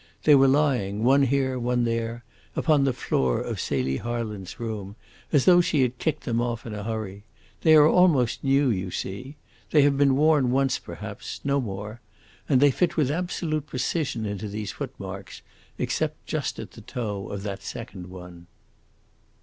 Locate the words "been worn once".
9.99-10.79